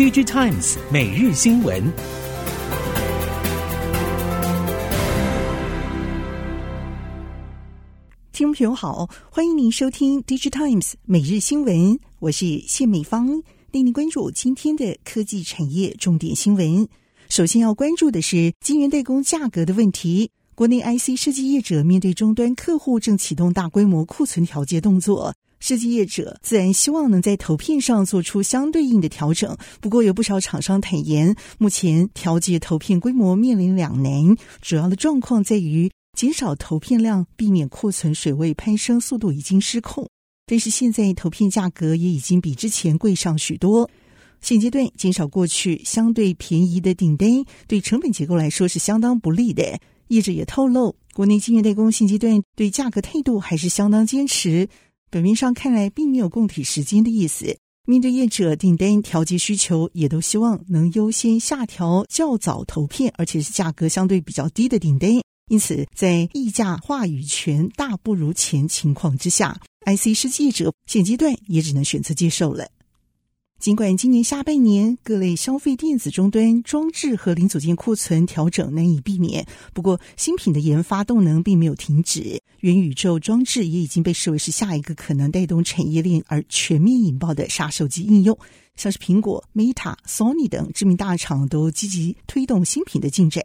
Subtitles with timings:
[0.00, 1.78] Digitimes 每日新闻，
[8.32, 16.88] 听众朋友好，欢迎您收听 Digitimes 每日新闻，我是谢美芳，带您关注今天的科技产业重点新闻。
[17.28, 25.34] 首先要关注的是晶圆代工价格的问题，国内 IC 设计业者面对终端客户正启动大规模库存调节动作。
[25.60, 40.08] 设计业者自然希望能在投片上做出相对应的调整，不过有不少厂商坦言，目前调节投片规模面临两难，主要的状况在于减少投片量，避免库存水位攀升速度已经失控。
[40.46, 43.88] 但是现在投片价格也已经比之前贵上许多，
[44.40, 47.28] 现阶段减少过去相对便宜的订单，
[47.68, 49.78] 对成本结构来说是相当不利的。
[50.08, 54.68] 业者也透露，国内晶圆代工现阶段对价格态度还是相当坚持。
[55.10, 65.10] 表面上看来并没有供体时间的意思，面对业者订单调节需求，也都希望能优先下调较早投片，而且是价格相对比较低的订单。
[65.48, 72.68] 因此，在议价话语权大不如前情况之下，IC 设计者现阶段也只能选择接受了。
[73.58, 79.44] 尽管今年下半年各类消费电子终端装置和零组件库存调整难以避免，
[79.74, 82.39] 不过新品的研发动能并没有停止。
[82.60, 88.38] 元宇宙装置也已经被视为是下一个可能带动产业链而全面引爆的杀手级应用，
[88.76, 93.44] 像是苹果、Meta、Sony 等知名大厂都积极推动新品的进展。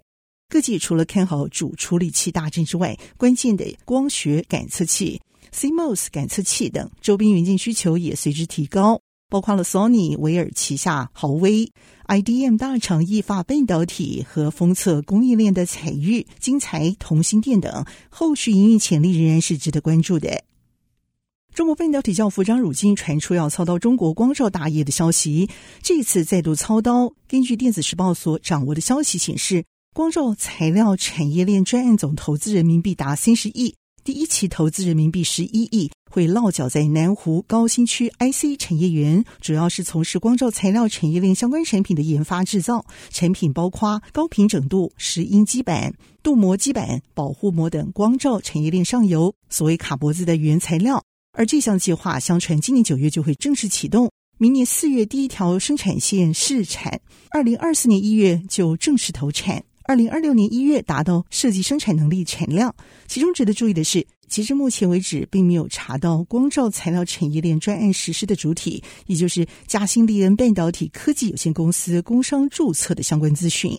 [0.49, 5.19] 各界除了看好主处理器大战之外，关键的光学感测器、
[5.53, 9.02] CMOS 感测器等周边元件需求也随之提高。
[9.36, 11.69] 包括了 Sony、维尔旗下豪威、
[12.08, 20.42] IDM 大厂意法半导体和封测供应链的采钰、晶材、同心电等，后续营运潜力仍然是值得关注的。
[21.53, 25.49] 中国半导体教父张汝京传出要操刀中国光罩大业的消息，
[25.83, 27.11] 这次再度操刀。
[27.27, 33.76] 根据电子时报所掌握的消息显示，光罩材料产业链专案总投资人民币达三十亿。
[34.05, 42.86] 第一期投资人民币十一亿，会落脚在南湖高新区 IC 产业园，主要是从事光罩材料产业链相关产品的研发制造。
[43.09, 45.93] 产品包括高频整度、石英基板、
[46.23, 51.03] 镀膜基板、保护膜等光罩产业链上游所谓卡脖子的原材料。
[51.33, 56.97] 而这项计划，相传今年九月就会正式启动，明年四月第一条生产线试产，
[57.32, 59.61] 二零二四年一月就正式投产。
[59.87, 62.73] 二零二六年一月达到设计生产能力产量，
[63.05, 73.77] 其中值得注意的是，截至目前为止，并没有查到光照材料产业链专案实施的主体，也就是嘉兴利恩半导体科技有限公司工商注册的相关资讯。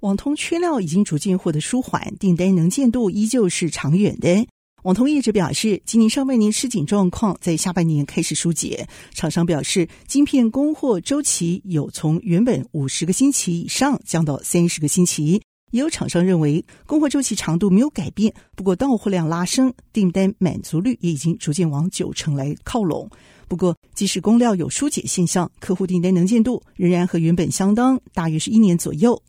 [0.00, 4.46] 网通缺料已经逐渐获得舒缓，订单能见度依旧是长远的。
[4.82, 8.86] 网通业者表示，今年上半年吃紧状况在下半年开始疏解。
[9.14, 15.40] 厂商表示，晶片供货周期有从原本五十个星期以上降到三十个星期。
[15.74, 23.10] 也有厂商认为，供货周期长度没有改变，不过到货量拉升，订单满足率也已经逐渐往九成来靠拢。
[23.48, 29.20] 不过，即使供料有疏解现象，客户订单能见度仍然和原本相当，大约是一年左右。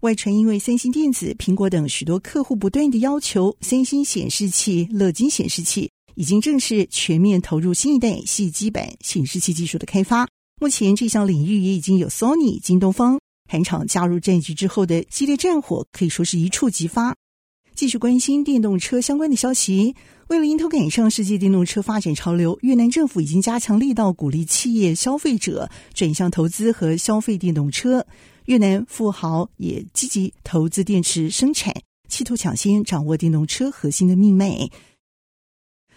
[0.00, 10.28] 外传，因为三星电子、苹果等许多客户不断的要求，三星显示器、乐金显示器已经正式全面投入新一代矽基板显示器技术的开发。
[10.60, 13.18] 目前，这项领域也已经有 Sony、京东方、
[13.48, 17.14] 韩厂加入战局之后的激烈战火，可以说是一触即发。
[17.74, 19.94] 继续关心电动车相关的消息，
[20.28, 28.06] 为了迎头赶上世界电动车发展潮流，越南政府已经加强力道，鼓励企业消费者转向投资和消费电动车。
[28.46, 31.74] 越南富豪也积极投资电池生产，
[32.08, 34.68] 企图抢先掌握电动车核心的命脉。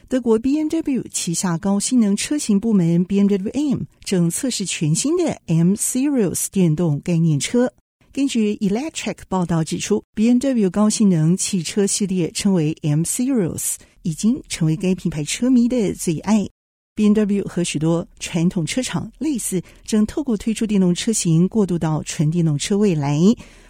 [0.07, 7.73] 德国 BMW 旗下高性能车型部门 BMW M 正测试全新的 M Series 电动概念车。
[8.13, 16.47] 根据 Electric 报道指出，BMW 高性能汽车系列称为 M Series，已经成为该品牌车迷的最爱。
[16.95, 23.19] BMW 和许多传统车厂类似，正透过推出电动车型过渡到纯电动车未来。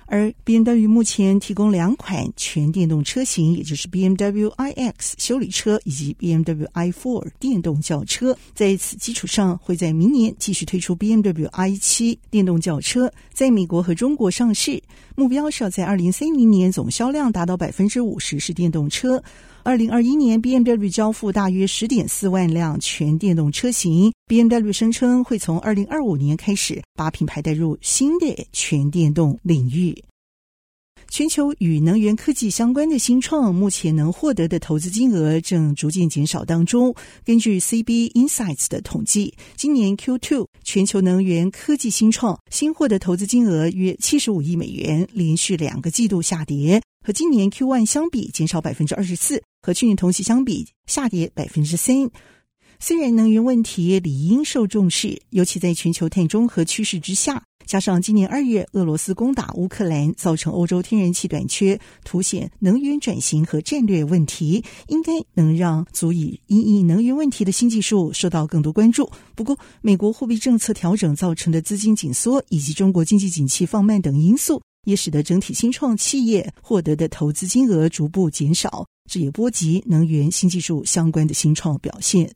[0.07, 8.37] 而 BMW 目前提供两款全电动车型，也就是 BMW iX 修理车以及 B M W i Four 电动轿车。
[8.53, 14.81] 在此基础上，会在明年继续推出 B M W i 七电动轿车，在美国和中国上市。
[15.15, 19.23] 目标是要在二零三零年总销量达到百分之五十是电动车。
[19.65, 24.13] 二零二一年，BMW 交付大约十点四万辆全电动车型。
[24.27, 30.03] BMW 声称会从二零二五年开始把品牌带入新的全电动领域。
[31.09, 36.93] 全球与能源科技相关的新创，目前能获得的投资金额正逐渐减少当中。
[37.23, 52.09] 根据 CB Insights 的统计，今年 Q2 全球能源科技新创新获得投资金额约七十五亿美元，连续两个季度下跌，和今年 Q1 相比减少百分之二十四，和去年同期相比下跌百分之三。
[52.79, 57.43] 虽然能源问题理应受重视，尤其在全球碳中和趋势之下。
[57.67, 69.07] 加上今年二月俄罗斯攻打乌克兰，造成欧洲天然气短缺，凸显能源转型和战略问题，应该能让足以因应能源问题的新技术受到更多关注。
[69.35, 82.33] 不过，美国货币政策调整造成的资金紧缩，以及中国经济景气放慢等因素，也使得整体新创企业获得的投资金额逐步减少，这也波及能源新技术相关的新创表现。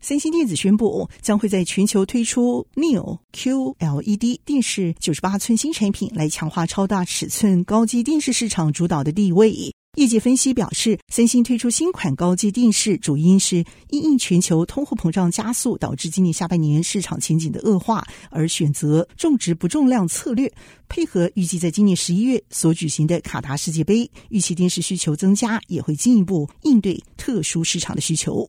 [0.00, 9.72] 三星电子宣布，将会在全球推出 Neo QLED 电视九十八寸新产品，来强化超大尺寸高级电视市场主导的地位。
[9.96, 13.56] 业界分析表示，三星推出新款高阶电视，主因是
[13.90, 20.50] 因应全球通货膨胀加速，导致今年下半年市场前景的恶化，而选择重质不重量策略，
[20.88, 28.48] 配合预计在今年十一月所举行的卡达世界杯，预期电视需求增加，也会进一步应对特殊市场的需求。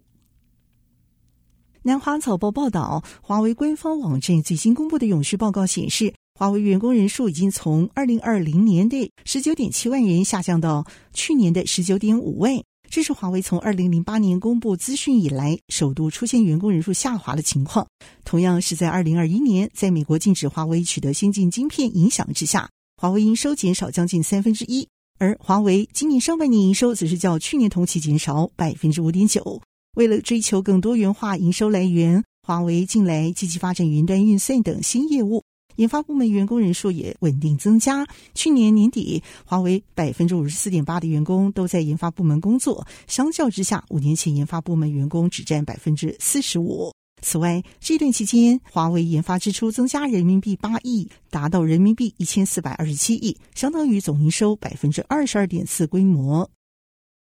[1.81, 12.59] 南华早报报道，华为官方网站最新公布的永续报告显示，华为员工人数已经从二零二零年的十九点七万人下降到去年的十九点五万。
[12.89, 17.87] 这是华为从二零零八年公布资讯以来首度出现员工人数下滑的情况。
[18.25, 24.87] 同样是在二零二一年，在美国禁止华为取得先进晶片影响之下，华为营收减少将近三分之一，
[25.19, 29.61] 而华为今年上半年营收则是较去年同期减少百分之五点九。
[29.95, 35.43] 为了追求更多元化营收来源，华为近来积极发展云端运算等新业务，
[35.75, 38.05] 研发部门员工人数也稳定增加。
[38.33, 46.93] 去年年底，华为百分之五十四点八的员工都在研发部门工作，相较之下，五年前研发部门员工只占百分之四十五。
[47.21, 56.49] 此外，这段期间，华为研发支出增加人民币八亿，达到人民币一千四百二十七亿，相当于总营收百分之二十二点四规模。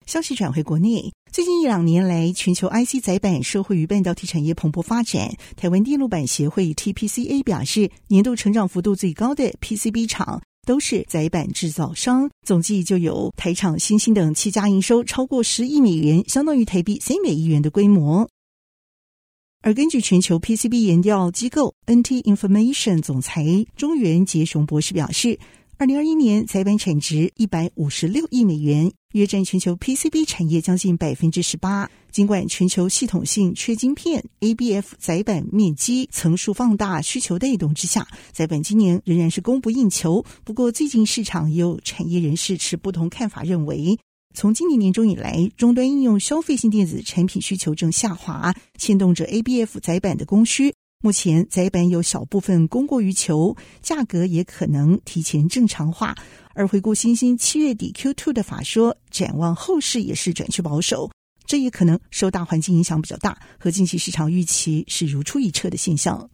[0.07, 5.35] 消息转回国内，最近一两年来，全球 IC 载板社会与半导体产业蓬勃发展。
[5.57, 18.29] 台湾电路板协会 TPCA 表示，年度成长幅度最高的 PCB 厂都是载板制造商，总计就有台厂、新兴等七家营收超过十亿美元，相当于台币三百亿元的规模。
[19.61, 23.43] 而根据全球 PCB 研调机构 NT Information 总裁
[23.75, 25.37] 中原杰雄博士表示。
[25.77, 31.91] 二零二一年载板产值一百五十六亿美元，约占全球 PCB 产业将近百分之十八。
[32.11, 40.23] 尽管全球系统性缺晶片，ABF 载板面积层数放大，需求带动之下，载板今年仍然是供不应求。
[40.45, 43.99] 不过，最近市场也有产业人士持不同看法，认为
[44.33, 50.73] 从今年年中以来，终端应用消费性电子产品需求正下滑，牵动着 ABF 载板的供需。
[51.05, 56.15] 目前载板有小部分供过于求，价格也可能提前正常化。
[56.55, 61.11] 而回顾欣兴七月底 Q2 的法说，展望后市也是转趋保守，
[61.45, 66.27] 这也可能受大环境影响比较大，和近期市场预期是如出一辙的现象。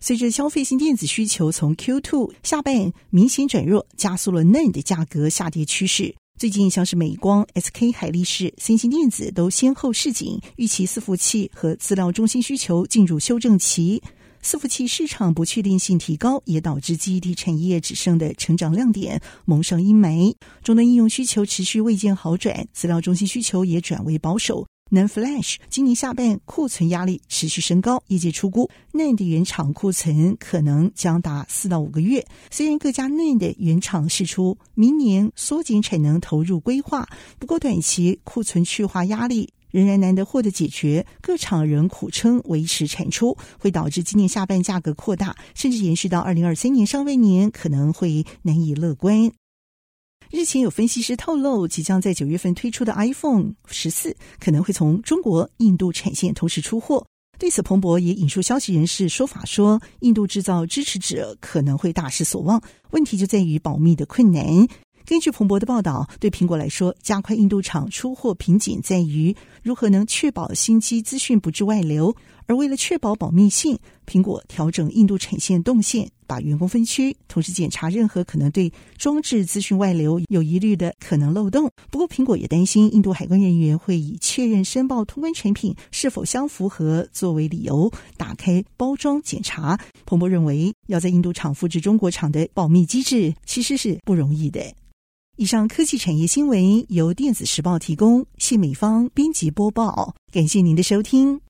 [0.00, 6.16] 随着消费性电子需求从 Q2 下半明显转弱，加速了 NAND 价格下跌趋势。
[6.42, 14.02] 最近，像是美光、SK 海力士、三星电子都先后示警，预期伺服器和资料中心需求进入修正期。
[14.42, 20.34] 伺服器市场不确定性提高，也导致记忆体产业只剩的成长亮点蒙上阴霾。
[20.64, 24.66] 终端应用需求持续未见好转，资料中心需求也转为保守。
[24.94, 32.26] N Flash 今年下半库存压力持续升高，业界出估 NAND 原厂库存可能将达四到五个月。
[32.50, 37.08] 虽然各家 nad 原厂释出明年缩减产能投入规划，
[37.38, 49.32] 不过短期库存去化压力仍然难得获得解决，各厂仍苦撑维持产出，会导致今年下半价格扩大，甚至延续到二零二三年上半年，可能会难以乐观。
[50.32, 57.06] 日前有分析师透露，即将在九月份推出的 iPhone 十四可能会从中国、印度产线同时出货。
[57.38, 62.62] 对此，彭博也引述消息人士说法说，印度制造支持者可能会大失所望。
[62.92, 64.66] 问题就在于保密的困难。
[65.12, 72.16] 根据彭博的报道，对苹果来说，加快印度厂出货瓶颈在于如何能确保新机资讯不致外流。
[72.46, 81.70] 而为了确保保密性，苹果调整印度产线动线，把员工分区，同时检查任何可能对装置资讯外流有疑虑的可能漏洞。
[81.90, 89.78] 不过，苹果也担心印度海关人员会以确认申报通关产品是否相符合作为理由，打开包装检查。
[90.06, 94.74] 彭博认为，要在印度厂复制中国厂的保密机制，其实是不容易的。
[95.42, 101.42] 以上科技产业新闻由电子时报提供，谢美芳编辑播报，感谢您的收听。